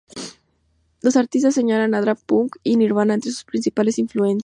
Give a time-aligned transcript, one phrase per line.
[1.01, 4.39] Los artistas señalan a Daft Punk y Nirvana entre sus principales influencias.